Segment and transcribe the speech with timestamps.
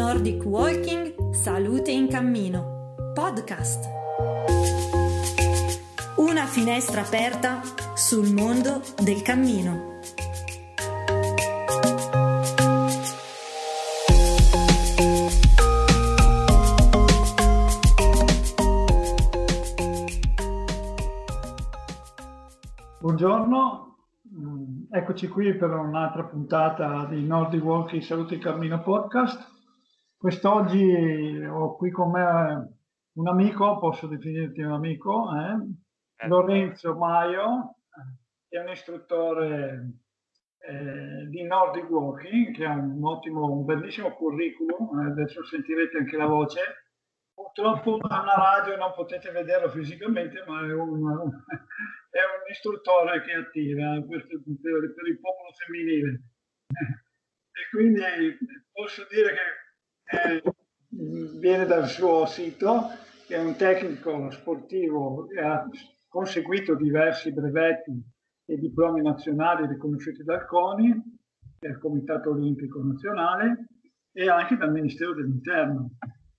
[0.00, 3.84] Nordic Walking Salute in Cammino Podcast.
[6.16, 7.60] Una finestra aperta
[7.92, 9.98] sul mondo del cammino.
[23.00, 23.96] Buongiorno,
[24.34, 29.49] mm, eccoci qui per un'altra puntata di Nordic Walking Salute in Cammino Podcast.
[30.20, 32.78] Quest'oggi ho qui con me
[33.12, 36.26] un amico, posso definirti un amico, eh?
[36.28, 37.76] Lorenzo Maio,
[38.46, 39.92] che è un istruttore
[40.58, 46.18] eh, di Nordic Walking, che ha un ottimo, un bellissimo curriculum, eh, adesso sentirete anche
[46.18, 46.60] la voce.
[47.32, 51.00] Purtroppo a una radio non potete vederlo fisicamente, ma è un,
[52.12, 56.22] è un istruttore che attira per, per il popolo femminile.
[57.52, 58.00] E quindi
[58.72, 59.69] posso dire che
[60.10, 60.42] eh,
[61.38, 62.88] viene dal suo sito,
[63.28, 65.68] è un tecnico sportivo ha
[66.08, 67.92] conseguito diversi brevetti
[68.44, 71.18] e diplomi nazionali riconosciuti dal CONI,
[71.60, 73.68] del Comitato Olimpico Nazionale
[74.12, 75.92] e anche dal Ministero dell'Interno.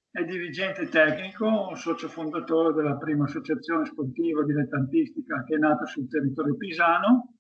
[0.10, 6.58] È dirigente tecnico, socio fondatore della prima associazione sportiva dilettantistica che è nata sul territorio
[6.58, 7.36] pisano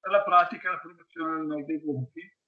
[0.00, 2.39] per la pratica e la promozione del Nordic Walking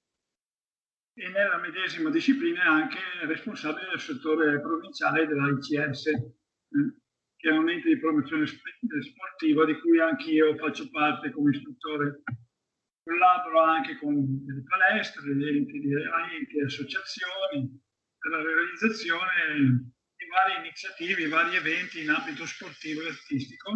[1.15, 6.21] e nella medesima disciplina è anche responsabile del settore provinciale della ICS, eh,
[7.35, 12.23] che è un ente di promozione sportiva di cui anch'io faccio parte come istruttore.
[13.03, 17.81] Collaboro anche con delle palestre, enti, enti e associazioni
[18.17, 23.73] per la realizzazione di varie iniziative, vari eventi in ambito sportivo e artistico,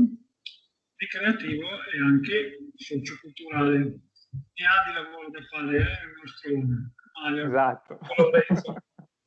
[0.95, 3.77] ricreativo e anche socioculturale.
[3.77, 6.95] Ne ha di lavoro da fare il nostro.
[7.25, 7.99] Esatto.
[8.17, 8.75] Lorenzo.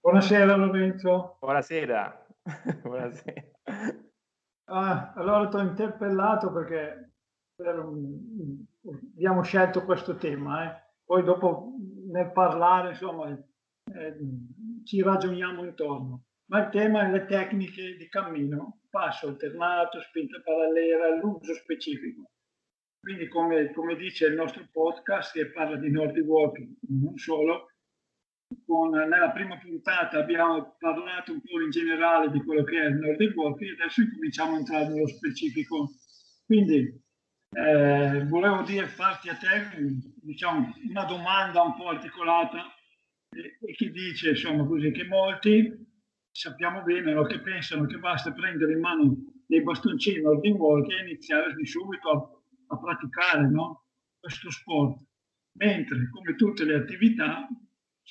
[0.00, 1.36] Buonasera Lorenzo.
[1.41, 2.27] Buonasera.
[2.83, 3.42] Buonasera.
[4.67, 7.12] Ah, allora ti ho interpellato perché
[7.56, 8.64] un,
[9.14, 10.64] abbiamo scelto questo tema.
[10.64, 10.83] Eh.
[11.05, 11.74] Poi dopo
[12.11, 14.17] nel parlare, insomma, eh,
[14.84, 16.24] ci ragioniamo intorno.
[16.46, 22.30] Ma il tema è le tecniche di cammino, passo alternato, spinta parallela, l'uso specifico.
[23.01, 27.70] Quindi come, come, dice il nostro podcast che parla di Nordic Walking, non solo,
[28.66, 32.96] con, nella prima puntata abbiamo parlato un po' in generale di quello che è il
[32.96, 35.90] Nordic Walking adesso cominciamo a entrare nello specifico.
[36.44, 37.00] Quindi
[37.52, 39.68] eh, volevo dire, farti a te
[40.22, 42.74] diciamo, una domanda un po' articolata
[43.30, 45.89] e, e che dice insomma così che molti
[46.30, 49.16] sappiamo bene no, che pensano che basta prendere in mano
[49.46, 53.84] dei bastoncini Nordic Walking e iniziare subito a, a praticare no,
[54.18, 55.02] questo sport.
[55.58, 57.48] Mentre come tutte le attività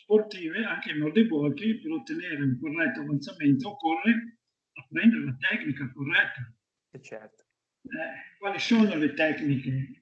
[0.01, 4.37] sportive, anche il Nordic Walking, per ottenere un corretto avanzamento occorre
[4.73, 6.53] apprendere la tecnica corretta.
[6.91, 7.43] E certo.
[7.83, 10.01] Eh, quali sono le tecniche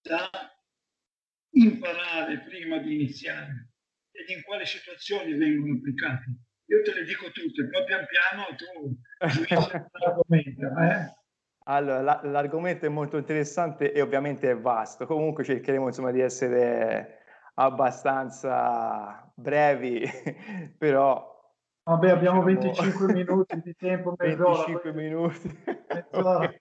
[0.00, 0.30] da
[1.52, 3.72] imparare prima di iniziare
[4.12, 6.24] ed in quali situazioni vengono applicate?
[6.66, 8.96] Io te le dico tutte, poi pian piano tu
[9.98, 10.66] l'argomento.
[10.80, 11.18] Eh?
[11.64, 15.06] Allora, la, l'argomento è molto interessante e ovviamente è vasto.
[15.06, 17.19] Comunque cercheremo insomma di essere
[17.54, 20.02] abbastanza brevi,
[20.78, 21.28] però...
[21.82, 22.72] Vabbè, abbiamo diciamo...
[22.72, 24.64] 25 minuti di tempo, mezz'ora.
[24.64, 25.62] 25 minuti.
[25.92, 26.52] Mezz'ora.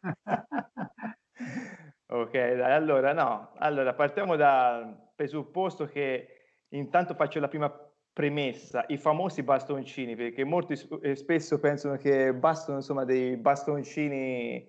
[2.07, 6.27] ok, dai, allora no, allora partiamo dal presupposto che
[6.69, 7.71] intanto faccio la prima
[8.11, 10.75] premessa, i famosi bastoncini, perché molti
[11.15, 14.67] spesso pensano che bastano insomma dei bastoncini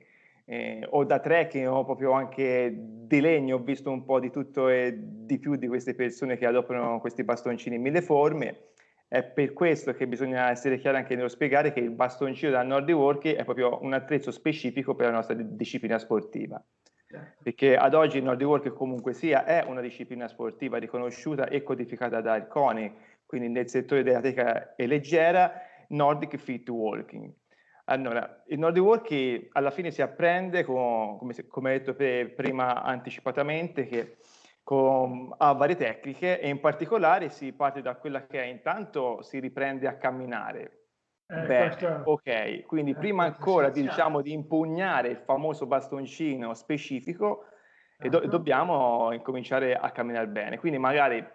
[0.50, 4.68] eh, o da trekking o proprio anche di legno, ho visto un po' di tutto
[4.68, 8.70] e di più di queste persone che adoperano questi bastoncini in mille forme.
[9.06, 12.96] È per questo che bisogna essere chiari anche nello spiegare che il bastoncino da Nordic
[12.96, 16.60] Walking è proprio un attrezzo specifico per la nostra disciplina sportiva.
[17.06, 17.42] Certo.
[17.44, 22.20] Perché ad oggi il Nordic Walking comunque sia è una disciplina sportiva riconosciuta e codificata
[22.20, 22.92] dal CONI,
[23.24, 25.52] quindi nel settore della tecnica e leggera,
[25.90, 27.32] Nordic Fit Walking.
[27.90, 34.18] Allora, il Nordic Walking alla fine si apprende, con, come, come detto prima anticipatamente, che
[34.62, 39.40] con, ha varie tecniche e in particolare si parte da quella che è intanto si
[39.40, 40.84] riprende a camminare.
[41.26, 42.02] Eh, Beh, questo...
[42.04, 47.46] ok, quindi eh, prima ancora di, diciamo, di impugnare il famoso bastoncino specifico,
[47.98, 48.08] uh-huh.
[48.08, 48.28] do- certo.
[48.28, 50.58] dobbiamo incominciare a camminare bene.
[50.58, 51.26] Quindi magari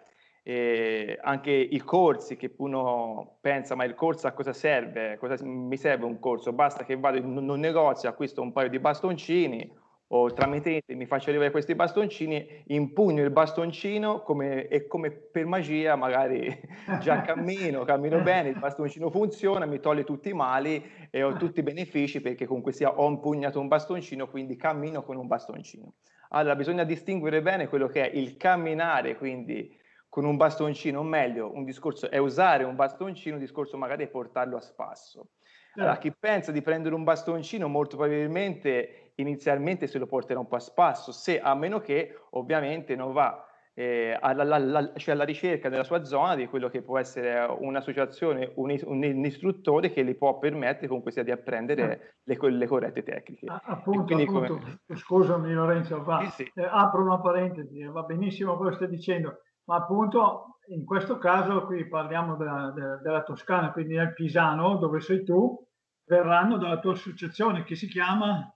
[0.48, 5.18] eh, anche i corsi che uno pensa ma il corso a cosa serve?
[5.18, 6.54] Cosa mi serve un corso?
[6.54, 11.30] Basta che vado in un negozio, acquisto un paio di bastoncini o tramite mi faccio
[11.32, 16.56] arrivare questi bastoncini, impugno il bastoncino come, e come per magia magari
[17.02, 21.62] già cammino, cammino bene, il bastoncino funziona, mi toglie tutti i mali e ho tutti
[21.62, 25.94] i benefici perché comunque sia ho impugnato un bastoncino, quindi cammino con un bastoncino.
[26.30, 29.84] Allora bisogna distinguere bene quello che è il camminare, quindi
[30.16, 34.08] con un bastoncino, o meglio, un discorso è usare un bastoncino, un discorso magari è
[34.08, 35.32] portarlo a spasso.
[35.74, 40.56] Allora, chi pensa di prendere un bastoncino molto probabilmente inizialmente se lo porterà un po'
[40.56, 45.68] a spasso, se a meno che ovviamente non va eh, alla, alla, cioè alla, ricerca
[45.68, 50.16] nella sua zona di quello che può essere un'associazione, un, un, un istruttore che gli
[50.16, 53.48] può permettere comunque sia di apprendere le, le corrette tecniche.
[53.48, 54.80] Ah, appunto, appunto come...
[54.96, 56.52] scusami Lorenzo, va, sì, sì.
[56.56, 61.66] Eh, apro una parentesi, va benissimo quello che stai dicendo, ma appunto in questo caso
[61.66, 65.64] qui parliamo della, della, della Toscana, quindi nel Pisano dove sei tu,
[66.06, 68.52] verranno dalla tua associazione che si chiama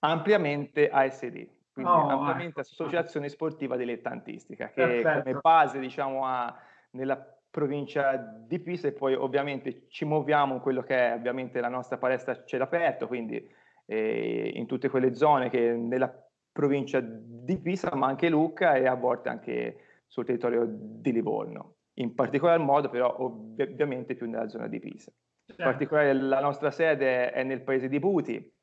[0.00, 2.60] ampiamente ASD, quindi oh, ampiamente ecco.
[2.60, 5.22] Associazione Sportiva Dilettantistica, che Perfetto.
[5.22, 6.54] come base diciamo ha
[6.90, 7.16] nella
[7.50, 11.98] provincia di Pisa e poi ovviamente ci muoviamo in quello che è ovviamente la nostra
[11.98, 13.42] palestra cielo aperto, quindi
[13.86, 16.12] eh, in tutte quelle zone che nella
[16.52, 19.76] provincia di Pisa, ma anche Lucca e a volte anche
[20.14, 21.78] sul territorio di Livorno.
[21.94, 25.10] In particolar modo però ov- ovviamente più nella zona di Pisa.
[25.10, 25.64] In certo.
[25.64, 28.54] particolare la nostra sede è nel paese di Puti,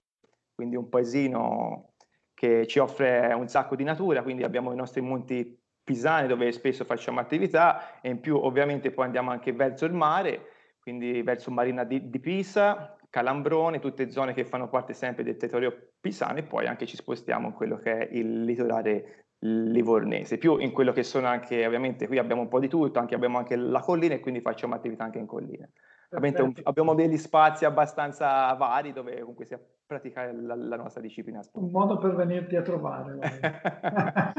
[0.56, 1.96] quindi un paesino
[2.34, 6.86] che ci offre un sacco di natura, quindi abbiamo i nostri monti pisani dove spesso
[6.86, 11.84] facciamo attività e in più ovviamente poi andiamo anche verso il mare, quindi verso Marina
[11.84, 16.66] di, di Pisa, Calambrone, tutte zone che fanno parte sempre del territorio pisano e poi
[16.68, 21.28] anche ci spostiamo in quello che è il litorale livornese, più in quello che sono
[21.28, 24.42] anche, ovviamente qui abbiamo un po' di tutto, anche abbiamo anche la collina e quindi
[24.42, 25.68] facciamo attività anche in collina.
[26.14, 29.56] Un, abbiamo degli spazi abbastanza vari dove comunque si
[29.86, 31.80] praticare la, la nostra disciplina sportiva.
[31.80, 33.18] Un modo per venirti a trovare.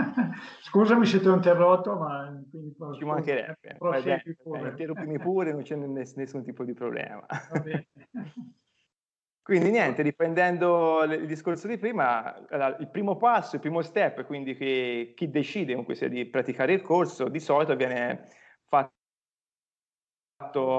[0.64, 3.78] Scusami se ti ho interrotto, ma quindi, ci mancherebbe.
[4.69, 7.25] Interrompimi pure, non c'è nessun tipo di problema.
[9.42, 12.32] Quindi niente, riprendendo il discorso di prima,
[12.78, 16.80] il primo passo, il primo step, quindi che chi decide comunque sia di praticare il
[16.80, 18.28] corso, di solito viene
[18.68, 18.94] fatto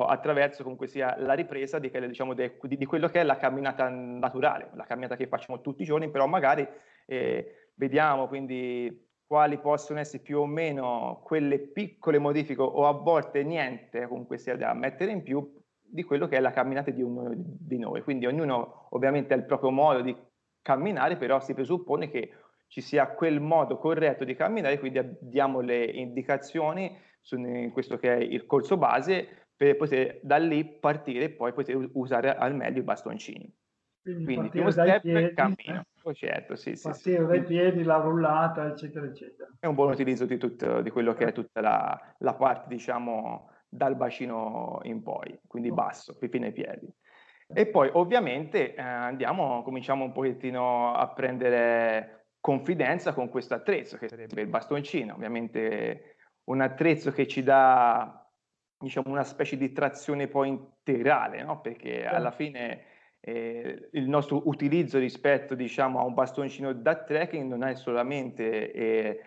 [0.05, 4.69] attraverso comunque sia la ripresa di, diciamo, di, di, quello che è la camminata naturale,
[4.75, 6.65] la camminata che facciamo tutti i giorni, però magari
[7.05, 13.43] eh, vediamo quindi quali possono essere più o meno quelle piccole modifiche o a volte
[13.43, 15.61] niente comunque sia da mettere in più
[15.93, 18.01] di quello che è la camminata di ognuno di noi.
[18.01, 20.15] Quindi ognuno ovviamente ha il proprio modo di
[20.61, 22.31] camminare, però si presuppone che
[22.67, 27.37] ci sia quel modo corretto di camminare, quindi diamo le indicazioni su
[27.71, 32.35] questo che è il corso base per poter da lì partire e poi poter usare
[32.35, 33.55] al meglio i bastoncini.
[34.01, 35.85] Quindi, Quindi primo step piedi, cammino.
[36.01, 37.45] Oh, certo, sì, partire sì, dai sì.
[37.45, 39.47] piedi, la rullata, eccetera, eccetera.
[39.59, 43.52] È un buon utilizzo di, tutto, di quello che è tutta la, la parte, diciamo,
[43.75, 45.73] dal bacino in poi, quindi oh.
[45.73, 46.87] basso, fino ai piedi.
[47.55, 54.07] E poi ovviamente eh, andiamo, cominciamo un pochettino a prendere confidenza con questo attrezzo che
[54.07, 56.15] sarebbe il bastoncino, ovviamente
[56.45, 58.27] un attrezzo che ci dà
[58.77, 61.61] diciamo, una specie di trazione poi integrale, no?
[61.61, 62.85] perché alla fine
[63.19, 69.19] eh, il nostro utilizzo rispetto diciamo, a un bastoncino da trekking non è solamente eh,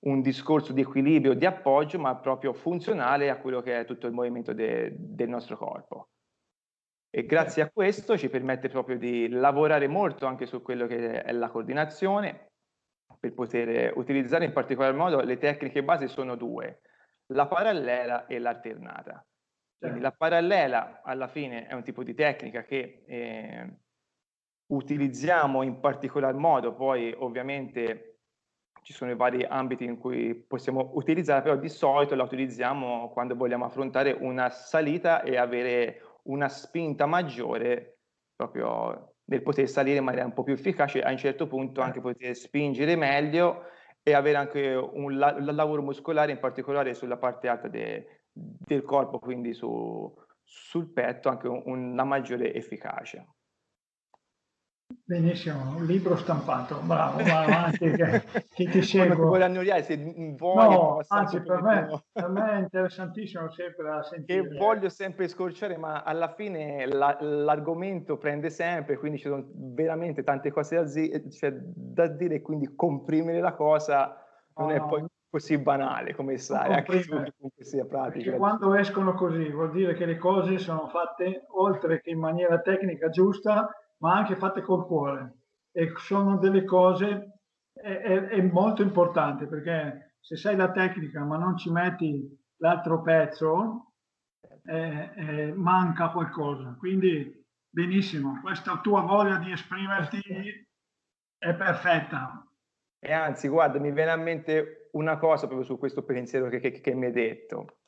[0.00, 4.12] un discorso di equilibrio, di appoggio, ma proprio funzionale a quello che è tutto il
[4.12, 6.10] movimento de- del nostro corpo.
[7.10, 11.32] E grazie a questo ci permette proprio di lavorare molto anche su quello che è
[11.32, 12.50] la coordinazione,
[13.18, 16.82] per poter utilizzare in particolar modo le tecniche base sono due,
[17.32, 19.24] la parallela e l'alternata.
[19.78, 23.78] Quindi la parallela alla fine è un tipo di tecnica che eh,
[24.66, 28.07] utilizziamo in particolar modo, poi ovviamente
[28.88, 33.34] ci sono i vari ambiti in cui possiamo utilizzarla, però di solito la utilizziamo quando
[33.34, 37.98] vogliamo affrontare una salita e avere una spinta maggiore
[38.34, 42.00] proprio nel poter salire in maniera un po' più efficace, a un certo punto anche
[42.00, 43.64] poter spingere meglio
[44.02, 49.18] e avere anche un la- lavoro muscolare, in particolare sulla parte alta de- del corpo,
[49.18, 50.10] quindi su-
[50.42, 53.22] sul petto, anche un- una maggiore efficacia.
[55.04, 58.22] Benissimo, un libro stampato, bravo, va avanti che,
[58.54, 59.14] che ti seguo.
[59.14, 59.96] Non vuole annoiare, se
[60.36, 60.68] vuoi...
[60.68, 64.48] No, anzi per me, per me, è interessantissimo sempre a sentire.
[64.48, 70.22] Che voglio sempre scorciare, ma alla fine la, l'argomento prende sempre, quindi ci sono veramente
[70.22, 74.24] tante cose da, zi- cioè, da dire, quindi comprimere la cosa
[74.56, 78.24] non oh, è poi così banale come sai, anche se sia pratica.
[78.24, 82.58] Perché quando escono così vuol dire che le cose sono fatte oltre che in maniera
[82.60, 85.34] tecnica giusta, ma anche fatte col cuore.
[85.72, 87.40] e sono delle cose,
[87.72, 93.02] è, è, è molto importante perché se sai la tecnica ma non ci metti l'altro
[93.02, 93.92] pezzo,
[94.64, 96.76] eh, eh, manca qualcosa.
[96.78, 100.20] Quindi benissimo, questa tua voglia di esprimerti
[101.38, 102.44] è perfetta.
[103.00, 106.80] E anzi, guarda, mi viene a mente una cosa proprio su questo pensiero che, che,
[106.80, 107.78] che mi hai detto.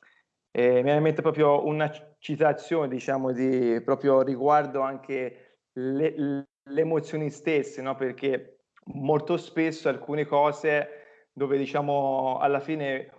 [0.51, 1.89] Eh, mi viene a mente proprio una
[2.19, 5.40] citazione, diciamo, di, proprio riguardo anche
[5.73, 7.95] le, le emozioni stesse, no?
[7.95, 13.09] Perché molto spesso alcune cose dove, diciamo, alla fine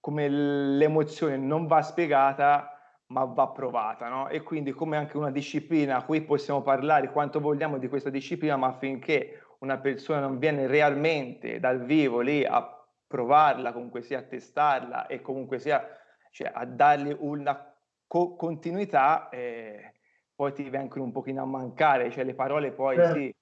[0.00, 2.70] come l'emozione non va spiegata,
[3.08, 4.28] ma va provata, no?
[4.28, 8.68] E quindi come anche una disciplina, qui possiamo parlare quanto vogliamo di questa disciplina, ma
[8.68, 12.62] affinché una persona non viene realmente dal vivo lì a
[13.06, 15.84] provarla, comunque sia a testarla e comunque sia
[16.30, 17.74] cioè, a dargli una
[18.06, 19.94] co- continuità, eh,
[20.36, 23.12] poi ti vengono un pochino a mancare, cioè le parole poi eh.
[23.12, 23.34] sì,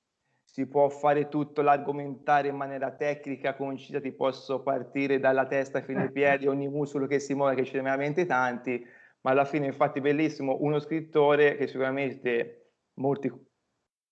[0.44, 6.00] si può fare tutto l'argomentare in maniera tecnica, concisa, ti posso partire dalla testa fino
[6.00, 8.86] ai piedi, ogni muscolo che si muove, che ce ne veramente tanti,
[9.22, 13.32] ma alla fine infatti bellissimo uno scrittore che sicuramente molti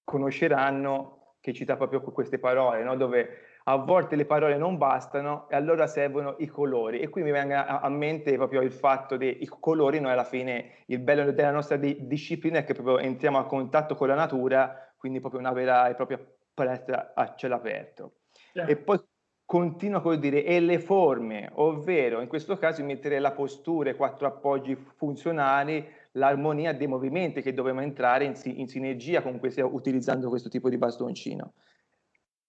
[0.03, 2.97] conosceranno che cita proprio queste parole, no?
[2.97, 7.01] dove a volte le parole non bastano e allora servono i colori.
[7.01, 10.83] E qui mi viene a, a mente proprio il fatto dei colori, noi alla fine
[10.87, 14.93] il bello della nostra di, disciplina è che proprio entriamo a contatto con la natura,
[14.97, 16.21] quindi proprio una vera e propria
[16.55, 18.13] palestra a cielo aperto.
[18.55, 18.67] Yeah.
[18.67, 19.01] E poi
[19.45, 24.27] continua a dire e le forme, ovvero in questo caso mettere la postura, i quattro
[24.27, 30.49] appoggi funzionali, l'armonia dei movimenti che dobbiamo entrare in, in sinergia con questo, utilizzando questo
[30.49, 31.53] tipo di bastoncino.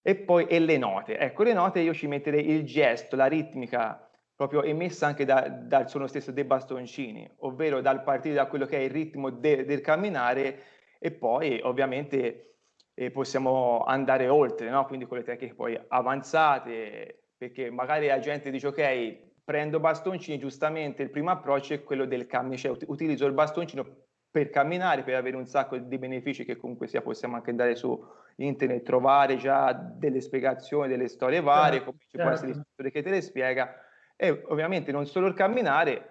[0.06, 1.18] E poi e le note.
[1.18, 5.90] Ecco, le note io ci metterei il gesto, la ritmica proprio emessa anche da, dal
[5.90, 9.80] suono stesso dei bastoncini, ovvero dal partire da quello che è il ritmo de, del
[9.80, 10.60] camminare
[11.00, 12.56] e poi ovviamente
[12.94, 14.86] eh, possiamo andare oltre, no?
[14.86, 21.04] quindi con le tecniche poi avanzate, perché magari la gente dice ok, prendo bastoncini, giustamente
[21.04, 23.86] il primo approccio è quello del cammino, cioè utilizzo il bastoncino
[24.30, 28.02] per camminare, per avere un sacco di benefici che comunque sia possiamo anche andare su
[28.38, 32.26] internet, trovare già delle spiegazioni, delle storie varie, certo, come ci certo.
[32.26, 33.76] può essere l'istruttore che te le spiega,
[34.16, 36.10] e ovviamente non solo il camminare,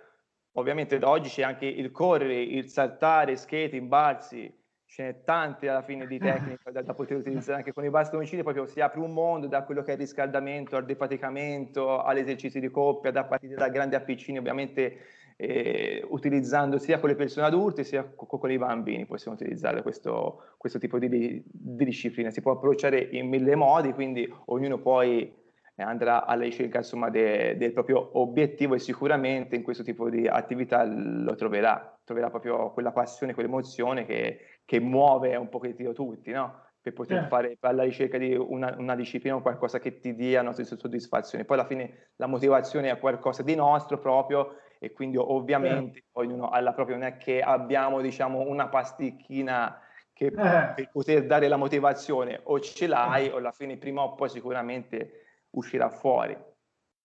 [0.52, 4.60] ovviamente da oggi c'è anche il correre, il saltare, skating, balzi,
[4.92, 8.42] ce n'è tante alla fine di tecniche da, da, poter utilizzare anche con i bastoncini,
[8.42, 12.68] proprio si apre un mondo da quello che è il riscaldamento al defaticamento, all'esercizio di
[12.68, 14.98] coppia, da partire da grandi a piccini, ovviamente
[15.36, 20.54] eh, utilizzando sia con le persone adulte sia con, con i bambini possiamo utilizzare questo,
[20.56, 22.30] questo tipo di, di, disciplina.
[22.30, 25.34] Si può approcciare in mille modi, quindi ognuno poi
[25.74, 30.26] eh, andrà alla ricerca insomma, de, del proprio obiettivo e sicuramente in questo tipo di
[30.26, 36.60] attività lo troverà, troverà proprio quella passione, quell'emozione che che muove un pochettino tutti, no?
[36.80, 37.26] Per poter eh.
[37.28, 41.44] fare alla ricerca di una, una disciplina o qualcosa che ti dia una soddisfazione.
[41.44, 46.04] Poi alla fine la motivazione è qualcosa di nostro proprio e quindi ovviamente eh.
[46.14, 49.80] ognuno alla propria, non è che abbiamo diciamo una pasticchina
[50.12, 50.72] che eh.
[50.74, 55.44] per poter dare la motivazione o ce l'hai o alla fine prima o poi sicuramente
[55.50, 56.36] uscirà fuori.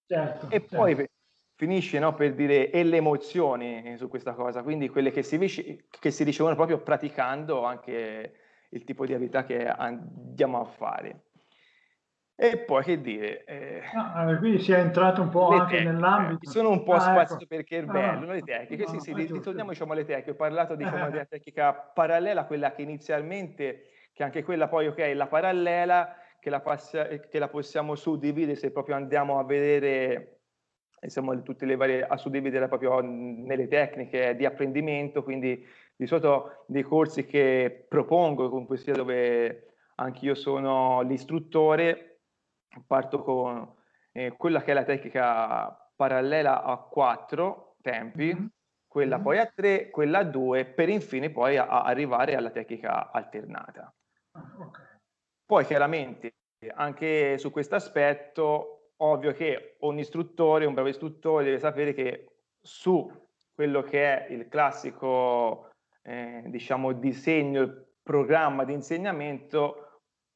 [0.08, 1.12] Certo, e poi certo
[1.54, 5.38] finisce no, per dire e le emozioni su questa cosa, quindi quelle che si,
[6.00, 8.34] che si ricevono proprio praticando anche
[8.70, 11.26] il tipo di attività che andiamo a fare.
[12.40, 13.44] E poi che dire?
[13.46, 15.92] Eh, ah, quindi si è entrato un po' anche tecniche.
[15.92, 16.52] nell'ambito.
[16.52, 17.48] Sono un po' ah, spazio ecco.
[17.48, 18.84] perché è bello, ah, le tecniche.
[18.84, 20.30] No, sì, sì, ritorniamo diciamo, alle tecniche.
[20.30, 25.26] Ho parlato diciamo, della tecnica parallela, quella che inizialmente, che anche quella poi, ok, la
[25.26, 30.42] parallela, che la, passia, che la possiamo suddividere se proprio andiamo a vedere
[31.02, 35.66] insomma, tutte le varie, a suddividere proprio nelle tecniche di apprendimento, quindi
[35.96, 42.17] di solito dei corsi che propongo, comunque sia dove anch'io sono l'istruttore,
[42.86, 43.76] parto con
[44.12, 48.46] eh, quella che è la tecnica parallela a quattro tempi, mm-hmm.
[48.88, 49.24] quella mm-hmm.
[49.24, 53.94] poi a tre, quella a due, per infine poi a, a arrivare alla tecnica alternata.
[54.32, 54.86] Ah, okay.
[55.46, 56.34] Poi chiaramente
[56.74, 63.10] anche su questo aspetto ovvio che un istruttore, un bravo istruttore deve sapere che su
[63.54, 65.70] quello che è il classico,
[66.04, 69.87] eh, diciamo, disegno, il programma di insegnamento,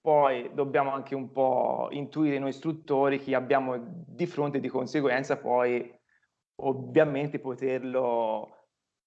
[0.01, 3.77] poi dobbiamo anche un po' intuire noi istruttori chi abbiamo
[4.08, 5.93] di fronte di conseguenza poi
[6.63, 8.62] ovviamente poterlo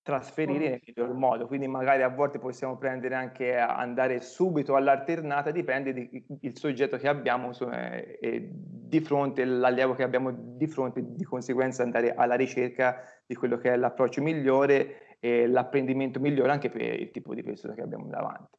[0.05, 5.95] trasferire nel miglior modo, quindi magari a volte possiamo prendere anche andare subito all'alternata, dipende
[5.95, 11.83] dal soggetto che abbiamo insomma, e di fronte, l'allievo che abbiamo di fronte, di conseguenza
[11.83, 17.11] andare alla ricerca di quello che è l'approccio migliore e l'apprendimento migliore anche per il
[17.11, 18.59] tipo di persona che abbiamo davanti.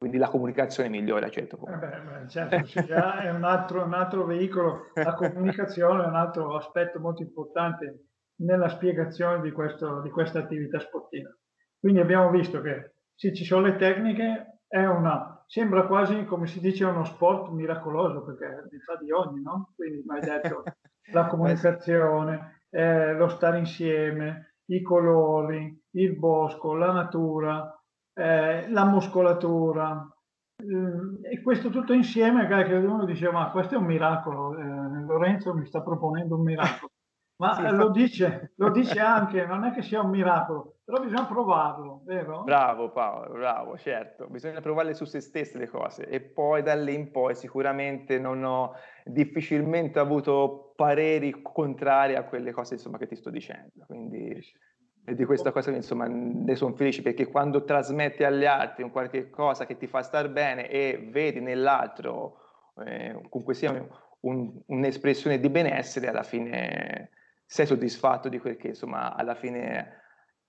[0.00, 1.74] Quindi la comunicazione migliora a certo punto.
[1.74, 6.56] Eh beh, certo, sì, è un altro, un altro veicolo, la comunicazione è un altro
[6.56, 11.28] aspetto molto importante nella spiegazione di, questo, di questa attività sportiva.
[11.78, 16.60] Quindi abbiamo visto che se ci sono le tecniche, è una, sembra quasi come si
[16.60, 19.74] dice uno sport miracoloso perché ne fa di ogni, no?
[19.76, 20.62] Quindi mi hai detto
[21.12, 27.79] la comunicazione, eh, lo stare insieme, i colori, il bosco, la natura,
[28.20, 30.06] eh, la muscolatura.
[30.56, 35.54] Eh, e questo tutto insieme, che uno dice, ma questo è un miracolo, eh, Lorenzo
[35.54, 36.90] mi sta proponendo un miracolo.
[37.40, 41.24] Ma sì, lo, dice, lo dice anche, non è che sia un miracolo, però bisogna
[41.24, 42.42] provarlo, vero?
[42.42, 46.92] Bravo Paolo, bravo, certo, bisogna provarle su se stesse le cose e poi da lì
[46.92, 48.74] in poi sicuramente non ho
[49.04, 54.38] difficilmente avuto pareri contrari a quelle cose insomma, che ti sto dicendo, quindi
[55.04, 59.30] e di questa cosa insomma ne sono felice perché quando trasmetti agli altri un qualche
[59.30, 62.36] cosa che ti fa star bene e vedi nell'altro
[62.84, 63.86] eh, comunque sia
[64.20, 67.10] un, un'espressione di benessere alla fine
[67.46, 69.98] sei soddisfatto di quel che insomma alla fine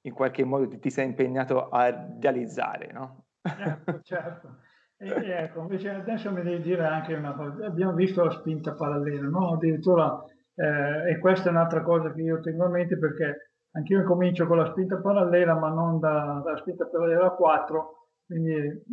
[0.02, 3.26] in qualche modo ti, ti sei impegnato a realizzare no?
[3.42, 4.58] certo, certo.
[4.98, 9.28] E, ecco, invece adesso mi devi dire anche una cosa abbiamo visto la spinta parallela
[9.28, 9.54] no?
[9.54, 14.48] addirittura eh, e questa è un'altra cosa che io tengo a mente perché Anch'io comincio
[14.48, 18.84] con la spinta parallela, ma non da, dalla spinta parallela 4, quindi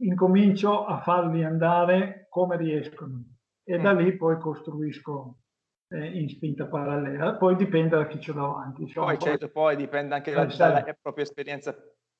[0.00, 3.24] incomincio a farli andare come riescono
[3.64, 5.40] e da lì poi costruisco
[5.88, 7.34] eh, in spinta parallela.
[7.34, 8.82] Poi dipende da chi c'è davanti.
[8.82, 11.76] Insomma, poi, certo, poi dipende anche da, dalla propria esperienza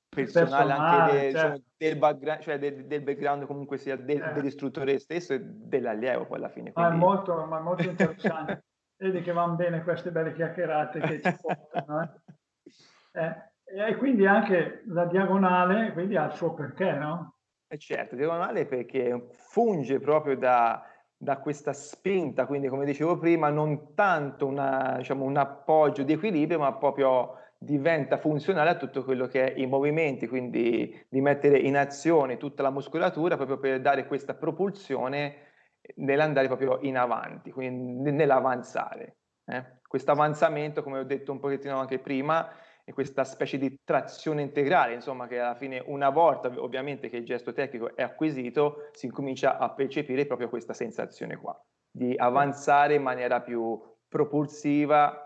[0.07, 1.37] personale, personale anche de, certo.
[1.37, 4.33] insomma, del, background, cioè del, del, background comunque sia del, eh.
[4.33, 6.71] dell'istruttore stesso e dell'allievo poi alla fine.
[6.71, 6.91] Quindi...
[6.91, 8.65] Ma, è molto, ma è molto interessante.
[8.99, 12.01] Vedi che vanno bene queste belle chiacchierate che ci portano.
[12.03, 13.47] Eh?
[13.71, 17.37] Eh, e quindi anche la diagonale quindi ha il suo perché, no?
[17.67, 20.83] Eh certo, diagonale perché funge proprio da,
[21.17, 26.59] da, questa spinta, quindi come dicevo prima, non tanto una, diciamo, un appoggio di equilibrio,
[26.59, 31.77] ma proprio diventa funzionale a tutto quello che è i movimenti, quindi di mettere in
[31.77, 35.48] azione tutta la muscolatura proprio per dare questa propulsione
[35.97, 39.17] nell'andare proprio in avanti, quindi nell'avanzare.
[39.45, 39.79] Eh?
[39.87, 42.49] Questo avanzamento, come ho detto un pochettino anche prima,
[42.83, 47.25] è questa specie di trazione integrale, insomma, che alla fine una volta ovviamente che il
[47.25, 51.59] gesto tecnico è acquisito, si incomincia a percepire proprio questa sensazione qua,
[51.91, 55.23] di avanzare in maniera più propulsiva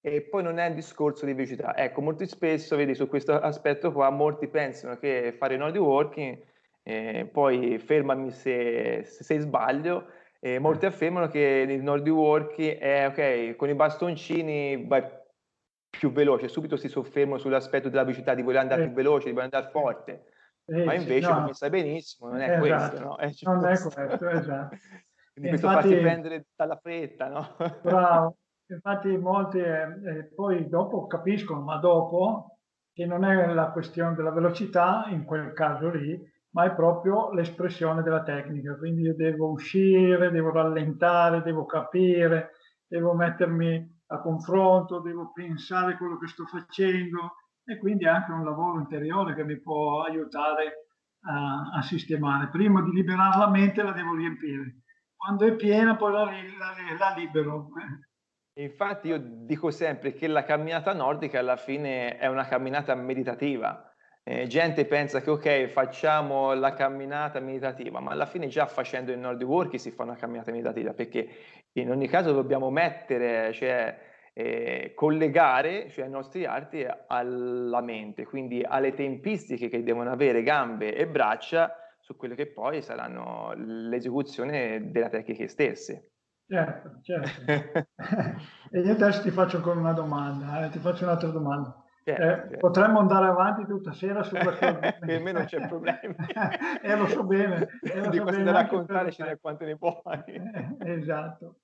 [0.00, 1.76] e poi non è un discorso di velocità.
[1.76, 6.42] Ecco, molto spesso, vedi, su questo aspetto qua, molti pensano che fare nodi working
[6.84, 10.06] eh, poi fermami se, se sbaglio.
[10.38, 15.02] Eh, molti affermano che il Nordic Walking è ok, con i bastoncini vai
[15.88, 18.86] più veloce, subito si soffermano sull'aspetto della velocità, di voler andare eh.
[18.86, 20.24] più veloce, di voler andare forte.
[20.66, 21.34] Eh, ma invece, no.
[21.36, 22.60] come sai benissimo, non è esatto.
[22.60, 23.00] questo.
[23.00, 23.16] No?
[23.16, 24.76] È non è questo, esatto.
[25.34, 27.56] Quindi questo infatti, farti prendere dalla fretta, no?
[27.82, 28.36] bravo.
[28.66, 32.60] Infatti molti eh, eh, poi dopo capiscono, ma dopo,
[32.94, 36.18] che non è la questione della velocità, in quel caso lì,
[36.54, 38.76] ma è proprio l'espressione della tecnica.
[38.76, 42.52] Quindi io devo uscire, devo rallentare, devo capire,
[42.86, 48.78] devo mettermi a confronto, devo pensare quello che sto facendo e quindi anche un lavoro
[48.78, 50.86] interiore che mi può aiutare
[51.26, 52.48] a, a sistemare.
[52.48, 54.82] Prima di liberare la mente la devo riempire.
[55.16, 57.68] Quando è piena poi la, la, la libero.
[58.60, 63.92] Infatti io dico sempre che la camminata nordica alla fine è una camminata meditativa,
[64.26, 69.18] eh, gente pensa che ok, facciamo la camminata meditativa, ma alla fine già facendo il
[69.18, 71.28] Nordic Walking si fa una camminata meditativa, perché
[71.72, 78.62] in ogni caso dobbiamo mettere, cioè eh, collegare cioè, i nostri arti alla mente, quindi
[78.66, 85.10] alle tempistiche che devono avere gambe e braccia su quelle che poi saranno l'esecuzione della
[85.10, 86.12] tecnica stesse.
[86.46, 87.42] Certo, certo.
[88.70, 91.83] e io adesso ti faccio ancora una domanda, eh, ti faccio un'altra domanda.
[92.04, 92.56] Certo, certo.
[92.58, 95.06] Potremmo andare avanti tutta sera su questo argomento.
[95.06, 95.98] per me non c'è problema.
[96.82, 97.66] e eh, lo so bene.
[97.80, 99.94] Eh, lo Di so cose da raccontare ce n'è quante ne puoi.
[100.84, 101.60] Esatto.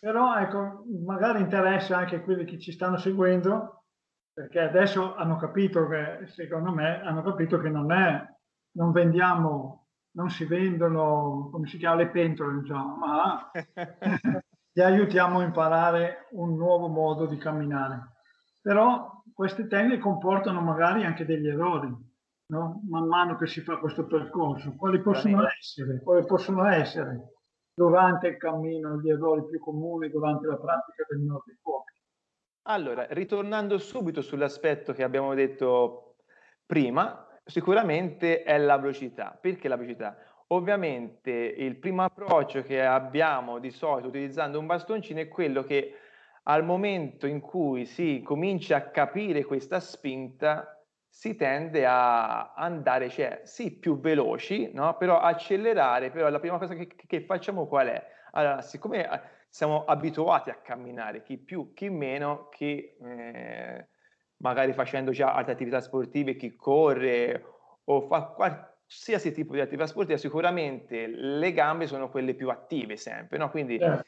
[0.00, 3.84] Però ecco, magari interessa anche quelli che ci stanno seguendo,
[4.32, 8.26] perché adesso hanno capito che, secondo me, hanno capito che non è,
[8.72, 13.50] non vendiamo, non si vendono, come si chiama, le pentole, diciamo, ma
[14.72, 18.10] ti aiutiamo a imparare un nuovo modo di camminare.
[18.60, 21.94] Però queste tecniche comportano magari anche degli errori,
[22.46, 22.82] no?
[22.88, 24.74] man mano che si fa questo percorso.
[24.76, 26.00] Quali possono essere?
[26.02, 27.34] Quali possono essere
[27.74, 32.00] durante il cammino gli errori più comuni durante la pratica del Nordic Walking?
[32.64, 36.16] Allora, ritornando subito sull'aspetto che abbiamo detto
[36.64, 39.36] prima, Sicuramente è la velocità.
[39.38, 40.16] Perché la velocità?
[40.48, 45.94] Ovviamente il primo approccio che abbiamo di solito utilizzando un bastoncino è quello che
[46.44, 53.42] al momento in cui si comincia a capire questa spinta si tende a andare, cioè,
[53.44, 54.96] sì, più veloci, no?
[54.96, 58.02] però accelerare, però la prima cosa che, che facciamo qual è?
[58.32, 63.88] Allora, siccome eh, siamo abituati a camminare, chi più, chi meno, chi eh,
[64.38, 67.44] magari facendo già altre attività sportive, chi corre
[67.84, 73.36] o fa qualsiasi tipo di attività sportiva, sicuramente le gambe sono quelle più attive sempre,
[73.36, 73.50] no?
[73.50, 74.02] Quindi yeah.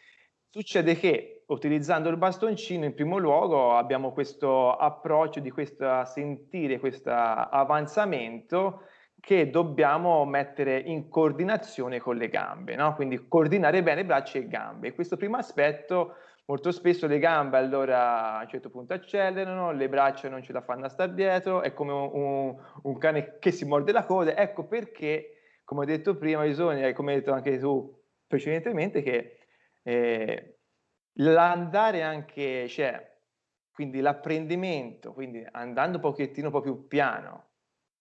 [0.49, 7.11] succede che utilizzando il bastoncino in primo luogo abbiamo questo approccio di questo sentire questo
[7.11, 8.83] avanzamento
[9.25, 12.95] che dobbiamo mettere in coordinazione con le gambe, no?
[12.95, 14.93] quindi coordinare bene braccia e gambe.
[14.93, 20.29] Questo primo aspetto, molto spesso le gambe allora a un certo punto accelerano, le braccia
[20.29, 23.93] non ce la fanno a stare dietro, è come un, un cane che si morde
[23.93, 29.01] la coda, ecco perché, come ho detto prima, bisogna, come hai detto anche tu precedentemente,
[29.01, 29.39] che
[29.85, 30.59] eh,
[31.18, 33.12] l'andare anche, cioè,
[33.72, 37.50] quindi l'apprendimento, quindi andando un pochettino un po' più piano,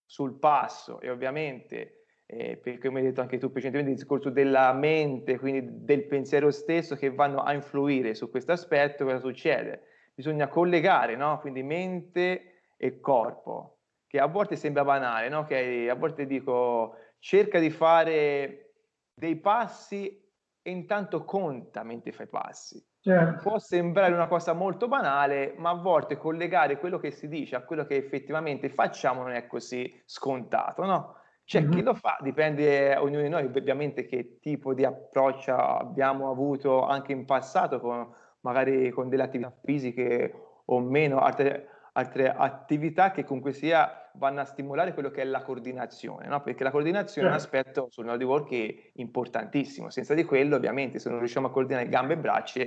[0.06, 4.72] sul passo e ovviamente, eh, perché come hai detto anche tu precedentemente, il discorso della
[4.72, 9.82] mente, quindi del pensiero stesso che vanno a influire su questo aspetto, cosa succede?
[10.14, 11.38] Bisogna collegare, no?
[11.40, 15.44] Quindi mente e corpo, che a volte sembra banale, no?
[15.44, 18.74] Che a volte dico cerca di fare
[19.14, 20.22] dei passi
[20.62, 22.84] e intanto conta mentre fai passi.
[23.04, 23.42] Certo.
[23.42, 27.60] Può sembrare una cosa molto banale, ma a volte collegare quello che si dice a
[27.60, 31.16] quello che effettivamente facciamo non è così scontato, no?
[31.44, 31.70] C'è mm-hmm.
[31.70, 37.12] chi lo fa, dipende ognuno di noi ovviamente che tipo di approccio abbiamo avuto anche
[37.12, 43.52] in passato, con, magari con delle attività fisiche o meno, altre, altre attività che comunque
[43.52, 46.40] sia vanno a stimolare quello che è la coordinazione, no?
[46.40, 47.44] perché la coordinazione certo.
[47.44, 47.68] è un certo.
[47.68, 52.14] aspetto sul Nordic Walk importantissimo, senza di quello ovviamente se non riusciamo a coordinare gambe
[52.14, 52.62] e braccia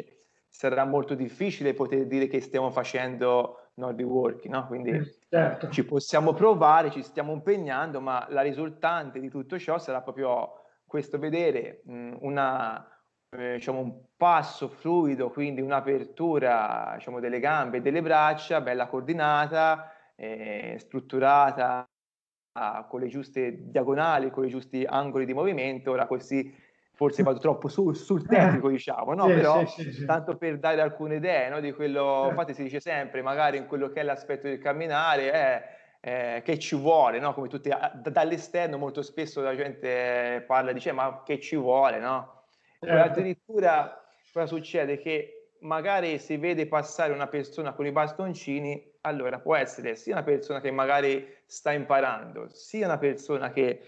[0.50, 4.68] sarà molto difficile poter dire che stiamo facendo Nordic Walking, no?
[4.68, 5.70] Quindi certo.
[5.70, 11.20] ci possiamo provare, ci stiamo impegnando, ma la risultante di tutto ciò sarà proprio questo
[11.20, 12.88] vedere mh, una,
[13.30, 19.92] eh, diciamo, un passo fluido, quindi un'apertura diciamo, delle gambe e delle braccia, bella coordinata,
[20.16, 21.88] eh, strutturata
[22.88, 25.92] con le giuste diagonali, con i giusti angoli di movimento.
[25.92, 26.52] Ora questi
[26.98, 29.28] forse vado troppo su, sul tecnico, diciamo, no?
[29.28, 31.60] Sì, Però sì, sì, tanto per dare alcune idee, no?
[31.60, 35.64] Di quello, infatti si dice sempre, magari in quello che è l'aspetto del camminare, è,
[36.02, 37.36] eh, che ci vuole, no?
[37.36, 37.70] Come tutti,
[38.02, 42.46] dall'esterno molto spesso la gente parla, dice, ma che ci vuole, no?
[42.80, 43.12] Certo.
[43.12, 44.98] Addirittura cosa succede?
[44.98, 50.24] Che magari si vede passare una persona con i bastoncini, allora può essere sia una
[50.24, 53.82] persona che magari sta imparando, sia una persona che...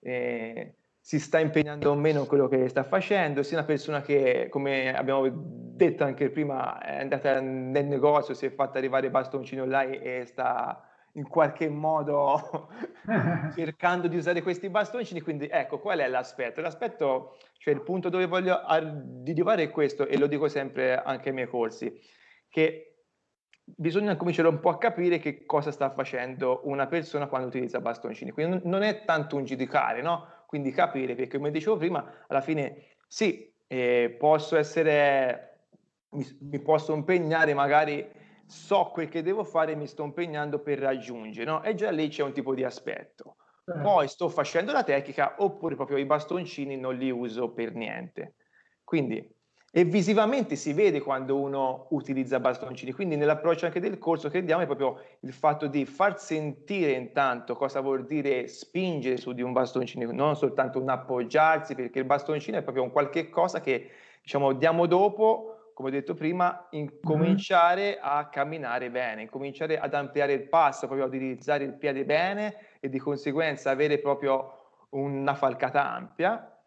[0.00, 4.48] Eh, si sta impegnando o meno in quello che sta facendo, sia una persona che,
[4.48, 9.60] come abbiamo detto anche prima, è andata nel negozio, si è fatta arrivare i bastoncini
[9.60, 12.70] online e sta in qualche modo
[13.54, 15.20] cercando di usare questi bastoncini.
[15.20, 16.62] Quindi ecco, qual è l'aspetto?
[16.62, 21.34] L'aspetto, cioè il punto dove voglio arrivare è questo, e lo dico sempre anche ai
[21.34, 21.92] miei corsi,
[22.48, 23.00] che
[23.62, 28.30] bisogna cominciare un po' a capire che cosa sta facendo una persona quando utilizza bastoncini.
[28.30, 30.33] Quindi non è tanto un giudicare, no?
[30.54, 35.62] Quindi capire, perché come dicevo prima, alla fine sì, eh, posso essere,
[36.10, 38.08] mi, mi, posso impegnare, magari
[38.46, 41.60] so quel che devo fare mi sto impegnando per raggiungere, no?
[41.64, 43.34] E già lì c'è un tipo di aspetto.
[43.64, 48.36] Poi sto facendo la tecnica oppure proprio i bastoncini non li uso per niente.
[48.84, 49.28] Quindi
[49.76, 52.92] e visivamente si vede quando uno utilizza bastoncini.
[52.92, 57.56] Quindi nell'approccio anche del corso che diamo è proprio il fatto di far sentire intanto
[57.56, 62.56] cosa vuol dire spingere su di un bastoncino, non soltanto un appoggiarsi, perché il bastoncino
[62.56, 63.90] è proprio un qualche cosa che
[64.22, 70.48] diciamo diamo dopo, come ho detto prima, incominciare a camminare bene, incominciare ad ampliare il
[70.48, 76.62] passo, proprio ad utilizzare il piede bene e di conseguenza avere proprio una falcata ampia.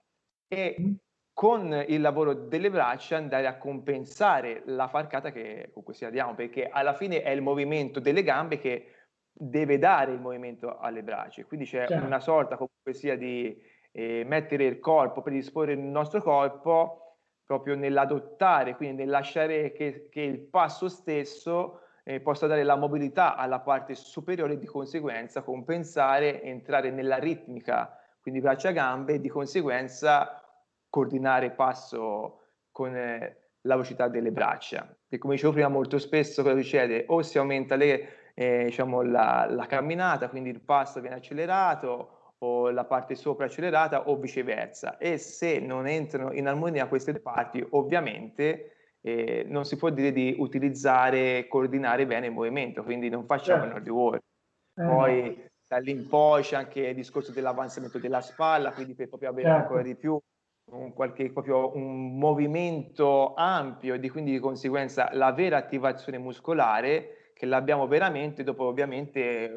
[0.50, 0.98] E
[1.38, 6.68] con il lavoro delle braccia andare a compensare la farcata che comunque sia diamo, perché
[6.68, 8.94] alla fine è il movimento delle gambe che
[9.32, 11.44] deve dare il movimento alle braccia.
[11.44, 12.04] Quindi c'è certo.
[12.04, 13.56] una sorta comunque sia di
[13.92, 20.22] eh, mettere il corpo, predisporre il nostro corpo proprio nell'adottare, quindi nel lasciare che, che
[20.22, 26.42] il passo stesso eh, possa dare la mobilità alla parte superiore e di conseguenza compensare,
[26.42, 30.42] entrare nella ritmica, quindi braccia-gambe e di conseguenza
[30.90, 34.96] coordinare passo con eh, la velocità delle braccia.
[35.10, 37.06] E come dicevo prima, molto spesso cosa succede?
[37.08, 42.70] O si aumenta le, eh, diciamo, la, la, camminata, quindi il passo viene accelerato o
[42.70, 44.98] la parte sopra accelerata o viceversa.
[44.98, 50.12] E se non entrano in armonia queste due parti, ovviamente eh, non si può dire
[50.12, 53.80] di utilizzare coordinare bene il movimento, quindi non facciamo certo.
[53.80, 54.22] il Walk.
[54.76, 59.08] Eh, poi da lì in poi c'è anche il discorso dell'avanzamento della spalla, quindi per
[59.08, 59.62] proprio avere certo.
[59.64, 60.20] ancora di più
[60.72, 67.32] un, qualche, proprio un movimento ampio e di, quindi di conseguenza la vera attivazione muscolare
[67.34, 69.54] che l'abbiamo veramente dopo ovviamente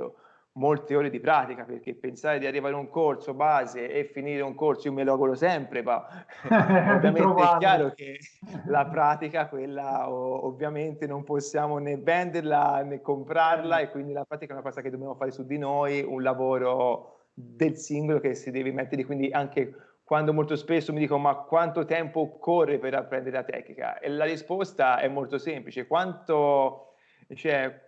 [0.53, 4.55] molte ore di pratica, perché pensare di arrivare a un corso base e finire un
[4.55, 6.05] corso, io me lo auguro sempre, ma
[6.97, 8.19] ovviamente è chiaro che
[8.67, 14.57] la pratica, quella ovviamente non possiamo né venderla né comprarla e quindi la pratica è
[14.57, 18.73] una cosa che dobbiamo fare su di noi, un lavoro del singolo che si deve
[18.73, 19.73] mettere, quindi anche
[20.11, 24.01] quando molto spesso mi dicono ma quanto tempo occorre per apprendere la tecnica?
[24.01, 26.95] E la risposta è molto semplice, quanto,
[27.37, 27.81] cioè,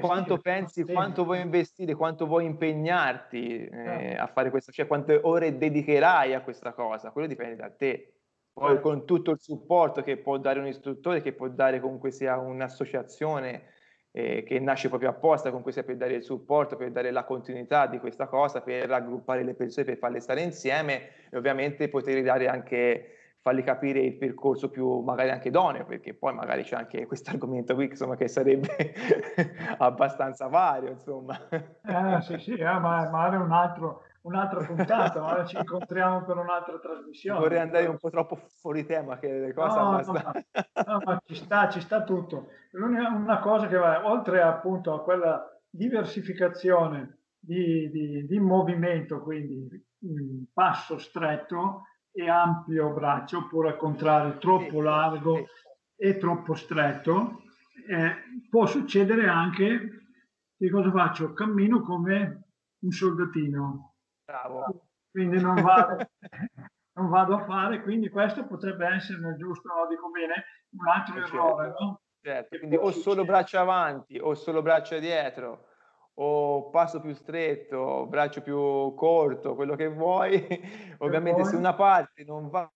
[0.00, 5.56] quanto pensi, quanto vuoi investire, quanto vuoi impegnarti eh, a fare questo, cioè quante ore
[5.56, 8.14] dedicherai a questa cosa, quello dipende da te.
[8.52, 8.88] Poi certo.
[8.88, 13.73] con tutto il supporto che può dare un istruttore, che può dare comunque sia un'associazione
[14.16, 17.88] eh, che nasce proprio apposta con questo per dare il supporto, per dare la continuità
[17.88, 22.46] di questa cosa, per raggruppare le persone, per farle stare insieme e ovviamente poter dare
[22.46, 23.08] anche
[23.40, 27.74] fargli capire il percorso più magari anche idoneo, perché poi magari c'è anche questo argomento
[27.74, 28.94] qui insomma, che sarebbe
[29.78, 31.36] abbastanza vario, insomma.
[31.50, 36.78] Eh, sì, sì, eh, ma magari un altro, un'altra puntata, ora ci incontriamo per un'altra
[36.78, 37.38] trasmissione.
[37.38, 40.32] Vorrei andare un po' troppo fuori tema, che le cose no, no,
[40.86, 42.48] no, ma ci sta, ci sta tutto.
[42.72, 49.82] Una cosa che va, oltre appunto a quella diversificazione di, di, di movimento, quindi
[50.52, 55.46] passo stretto e ampio braccio, oppure al contrario troppo largo
[55.96, 57.42] e troppo stretto,
[57.88, 60.00] eh, può succedere anche
[60.56, 61.32] che cosa faccio?
[61.34, 62.44] Cammino come
[62.78, 63.93] un soldatino,
[64.24, 64.86] Bravo.
[65.10, 65.96] Quindi non vado,
[66.94, 71.34] non vado, a fare, quindi questo potrebbe essere nel giusto, dico bene, un altro certo.
[71.36, 72.00] errore, no?
[72.20, 75.66] Certo, quindi o solo braccio avanti o solo braccio dietro
[76.14, 80.34] o passo più stretto, braccio più corto, quello che vuoi.
[80.98, 81.50] Ovviamente poi...
[81.50, 82.68] se una parte non va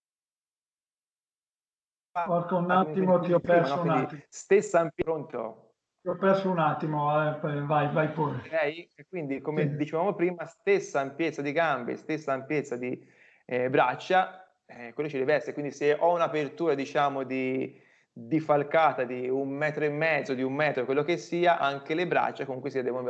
[2.24, 4.22] Porca un attimo, ti ho perso un attimo.
[4.28, 5.67] Stessa pronto.
[6.04, 8.37] Ho perso un attimo, eh, vai, vai pure.
[8.46, 8.88] Okay?
[9.08, 9.76] quindi, come sì.
[9.76, 13.04] dicevamo prima, stessa ampiezza di gambe, stessa ampiezza di
[13.44, 15.52] eh, braccia, eh, quello ci deve essere.
[15.52, 17.78] Quindi, se ho un'apertura, diciamo, di,
[18.12, 22.06] di, falcata di un metro e mezzo, di un metro, quello che sia, anche le
[22.06, 23.08] braccia comunque si devono,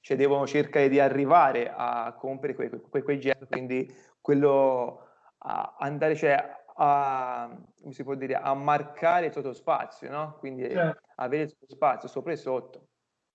[0.00, 3.46] cioè, devono cercare di arrivare a compiere quei, quei, quei gesti.
[3.48, 5.06] Quindi, quello
[5.38, 7.48] a andare, cioè, a,
[7.80, 10.36] come si può dire, a marcare il sottospazio, no?
[10.38, 11.00] Quindi certo.
[11.16, 12.88] avere il sottospazio sopra e sotto.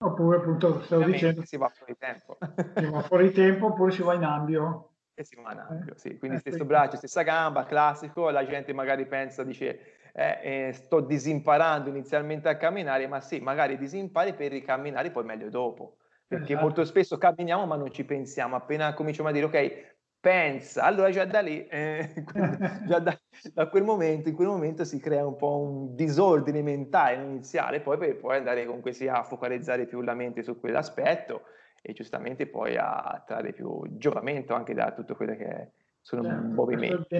[0.04, 2.38] Oppure appunto, stavo dicendo, si va fuori tempo.
[2.76, 4.94] si va fuori tempo oppure si va in ambio.
[5.14, 5.98] E si va in ambio, eh.
[5.98, 6.18] sì.
[6.18, 6.66] Quindi eh, stesso sì.
[6.66, 12.58] braccio, stessa gamba, classico, la gente magari pensa, dice, eh, eh, sto disimparando inizialmente a
[12.58, 15.98] camminare, ma sì, magari disimpari per ricamminare poi meglio dopo.
[16.28, 16.66] Perché esatto.
[16.66, 21.26] molto spesso camminiamo ma non ci pensiamo, appena cominciamo a dire ok, pensa, allora già
[21.26, 22.14] da lì, eh,
[22.88, 23.20] già da,
[23.54, 27.98] da, quel momento, in quel momento si crea un po' un disordine mentale iniziale, poi
[27.98, 31.42] per poi andare comunque sia a focalizzare più la mente su quell'aspetto
[31.82, 37.16] e giustamente poi a trarre più giovamento anche da tutto quello che sono certo, movimenti.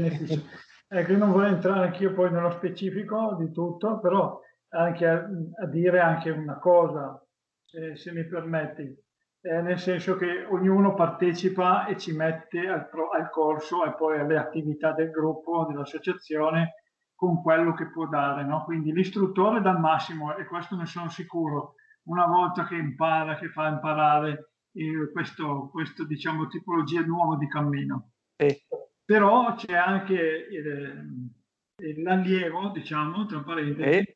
[0.94, 5.28] Ecco, io non vorrei entrare anch'io poi nello specifico di tutto, però anche a,
[5.62, 7.26] a dire anche una cosa,
[7.66, 8.96] se, se mi permetti
[9.44, 14.20] eh, nel senso che ognuno partecipa e ci mette al, pro, al, corso e poi
[14.20, 16.76] alle attività del gruppo, dell'associazione,
[17.16, 18.44] con quello che può dare.
[18.44, 18.64] No?
[18.64, 21.74] Quindi l'istruttore dà il massimo e questo ne sono sicuro.
[22.04, 28.12] Una volta che impara, che fa imparare eh, questo, questo, diciamo, tipologia nuova di cammino.
[28.36, 28.66] Eh.
[29.04, 34.14] Però c'è anche il, l'allievo, diciamo, tra parentesi,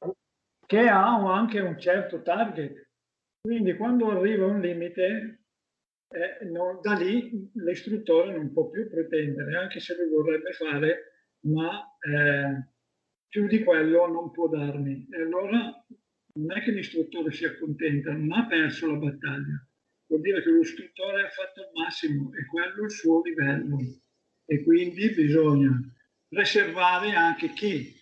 [0.65, 2.84] che ha anche un certo target
[3.45, 5.43] quindi quando arriva un limite,
[6.09, 11.85] eh, no, da lì l'istruttore non può più pretendere, anche se lo vorrebbe fare, ma
[11.99, 12.69] eh,
[13.27, 15.07] più di quello non può darmi.
[15.11, 15.85] E allora
[16.39, 19.67] non è che l'istruttore si accontenta, non ha perso la battaglia.
[20.07, 23.77] Vuol dire che l'istruttore ha fatto il massimo e quello è il suo livello.
[24.47, 25.69] E quindi bisogna
[26.27, 27.93] preservare anche chi,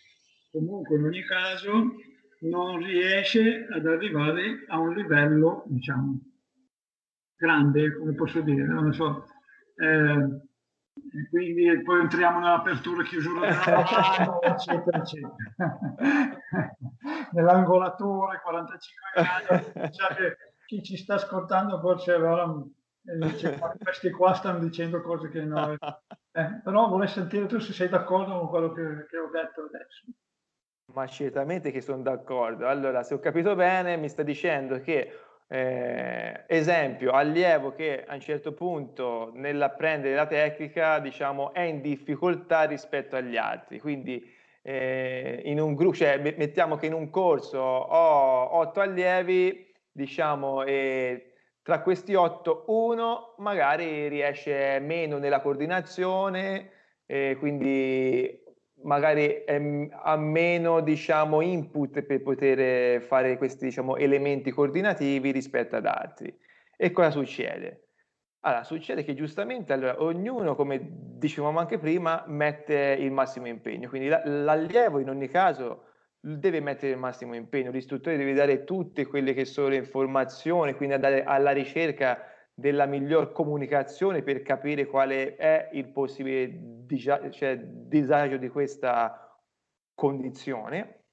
[0.51, 1.95] comunque in ogni caso,
[2.43, 6.19] non riesce ad arrivare a un livello, diciamo,
[7.36, 9.27] grande, come posso dire, non so.
[9.75, 10.41] Eh,
[11.29, 13.84] quindi poi entriamo nell'apertura e chiusura della
[14.19, 15.36] mano, eccetera, eccetera.
[17.32, 22.53] Nell'angolatore, 45 anni, cioè chi ci sta ascoltando forse allora
[23.01, 25.77] dice, questi qua stanno dicendo cose che noi...
[26.36, 30.06] Eh, però vorrei sentire tu se sei d'accordo con quello che, che ho detto adesso.
[30.88, 32.67] Ma certamente che sono d'accordo.
[32.67, 35.12] Allora, se ho capito bene, mi sta dicendo che,
[35.48, 42.63] eh, esempio, allievo che a un certo punto nell'apprendere la tecnica, diciamo, è in difficoltà
[42.63, 43.80] rispetto agli altri.
[43.80, 44.24] Quindi
[44.62, 51.34] eh, in un gruppo, cioè mettiamo che in un corso ho otto allievi, diciamo, e
[51.63, 56.72] tra questi otto uno magari riesce meno nella coordinazione,
[57.06, 58.42] eh, quindi
[58.84, 66.36] magari ha meno diciamo, input per poter fare questi diciamo, elementi coordinativi rispetto ad altri.
[66.76, 67.88] E cosa succede?
[68.46, 74.10] Allora, succede che giustamente allora, ognuno, come dicevamo anche prima, mette il massimo impegno, quindi
[74.10, 75.86] l'allievo in ogni caso
[76.19, 80.96] deve mettere il massimo impegno, l'istruttore deve dare tutte quelle che sono le informazioni, quindi
[80.96, 88.38] andare alla ricerca della miglior comunicazione per capire quale è il possibile disagio, cioè, disagio
[88.38, 89.42] di questa
[89.96, 91.06] condizione.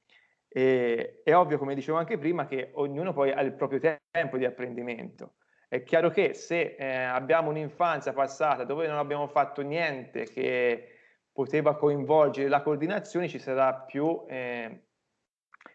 [0.49, 4.45] E, è ovvio, come dicevo anche prima, che ognuno poi ha il proprio tempo di
[4.45, 5.35] apprendimento.
[5.69, 10.89] È chiaro che se eh, abbiamo un'infanzia passata dove non abbiamo fatto niente che
[11.33, 14.87] poteva coinvolgere la coordinazione, ci sarà più eh,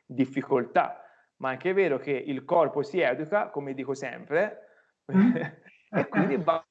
[0.05, 1.01] difficoltà.
[1.37, 4.64] Ma è anche vero che il corpo si educa, come dico sempre.
[5.91, 6.65] e quindi va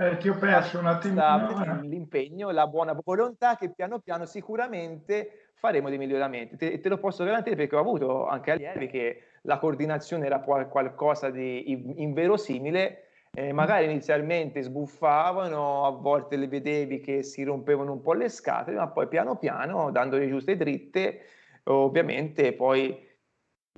[0.00, 1.80] eh, ti ho perso un attimo.
[1.82, 6.56] L'impegno, la buona volontà che piano piano sicuramente faremo dei miglioramenti.
[6.56, 11.30] Te, te lo posso garantire perché ho avuto anche allievi che la coordinazione era qualcosa
[11.30, 13.06] di inverosimile.
[13.34, 18.76] Eh, magari inizialmente sbuffavano, a volte le vedevi che si rompevano un po' le scatole,
[18.76, 21.22] ma poi piano piano, dando le giuste dritte,
[21.64, 23.06] ovviamente poi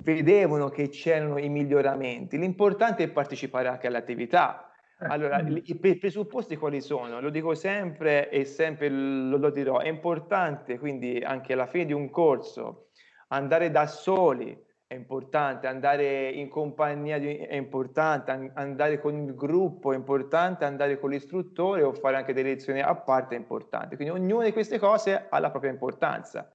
[0.01, 2.37] vedevano che c'erano i miglioramenti.
[2.37, 4.71] L'importante è partecipare anche all'attività.
[4.99, 7.19] Eh, allora, i presupposti quali sono?
[7.19, 9.79] Lo dico sempre e sempre lo, lo, dirò.
[9.79, 12.89] È importante quindi anche alla fine di un corso
[13.29, 19.93] andare da soli, è importante andare in compagnia, di, è importante andare con il gruppo,
[19.93, 23.95] è importante andare con l'istruttore o fare anche delle lezioni a parte, è importante.
[23.95, 26.51] Quindi ognuna di queste cose ha la propria importanza.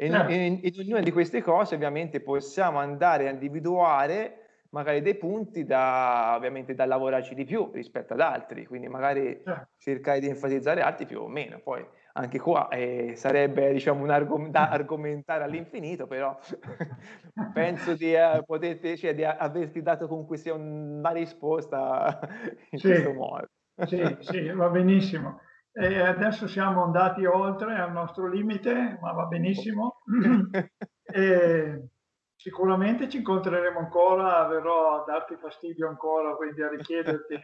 [0.00, 0.32] E in, certo.
[0.32, 6.34] in, in, ognuna di queste cose ovviamente possiamo andare a individuare magari dei punti da,
[6.36, 9.70] ovviamente, da lavorarci di più rispetto ad altri, quindi magari certo.
[9.76, 11.58] cercare di enfatizzare altri più o meno.
[11.58, 16.38] Poi anche qua eh, sarebbe diciamo, un argom- da argomentare all'infinito, però
[17.52, 22.20] penso di, eh, potete, cioè, di averti dato comunque sia una risposta
[22.70, 23.48] in sì, questo modo.
[23.84, 25.40] sì, sì, va benissimo.
[25.80, 30.02] E adesso siamo andati oltre al nostro limite, ma va benissimo.
[32.34, 37.38] sicuramente ci incontreremo ancora, verrò a darti fastidio ancora, quindi a richiederti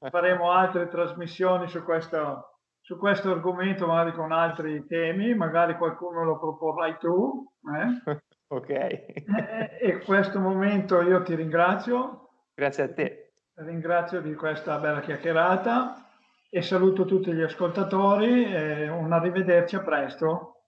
[0.10, 6.38] faremo altre trasmissioni su questo, su questo argomento, magari con altri temi, magari qualcuno lo
[6.38, 7.52] proporrai tu.
[7.76, 8.12] Eh?
[8.48, 8.68] ok.
[8.70, 12.30] E, e questo momento io ti ringrazio.
[12.54, 13.32] Grazie a te.
[13.56, 16.03] Ringrazio di questa bella chiacchierata
[16.56, 20.60] e saluto tutti gli ascoltatori e un arrivederci a presto.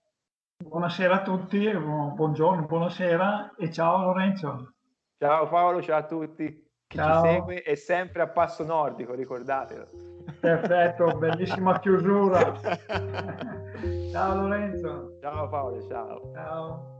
[0.61, 4.73] Buonasera a tutti, buongiorno, buonasera e ciao Lorenzo.
[5.17, 6.45] Ciao Paolo, ciao a tutti.
[6.85, 7.23] Chi ciao.
[7.23, 9.87] ci segue è sempre a passo nordico, ricordatelo.
[10.41, 12.53] Perfetto, bellissima chiusura.
[14.11, 15.17] ciao Lorenzo.
[15.21, 16.31] Ciao Paolo, ciao.
[16.33, 16.95] Ciao.